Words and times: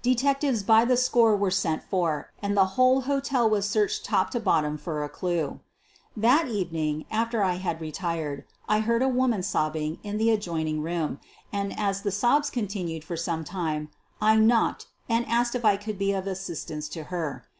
Detectives 0.00 0.62
by 0.62 0.84
the 0.84 0.96
score 0.96 1.34
were 1.34 1.50
sent 1.50 1.82
for 1.82 2.30
and 2.40 2.56
the 2.56 2.64
whole 2.78 3.00
hotel 3.00 3.50
was 3.50 3.68
searched 3.68 4.04
top 4.04 4.32
and 4.32 4.44
bottom 4.44 4.78
for 4.78 5.02
a 5.02 5.08
clew. 5.08 5.58
That 6.16 6.46
evening, 6.46 7.04
after 7.10 7.42
I 7.42 7.54
had 7.54 7.80
retired, 7.80 8.44
I 8.68 8.78
heard 8.78 9.02
a 9.02 9.08
woman 9.08 9.42
sobbing 9.42 9.98
in 10.04 10.18
the 10.18 10.30
adjoining 10.30 10.82
room, 10.82 11.18
and, 11.52 11.76
as 11.76 12.02
the 12.02 12.12
sobs 12.12 12.48
con 12.48 12.68
tinued 12.68 13.02
for 13.02 13.16
some 13.16 13.42
time, 13.42 13.88
I 14.20 14.36
knocked 14.36 14.86
and 15.08 15.26
asked 15.26 15.56
if 15.56 15.64
I 15.64 15.76
could 15.76 15.98
be 15.98 16.12
of 16.12 16.28
assistance 16.28 16.88
to 16.90 17.02
her. 17.10 17.44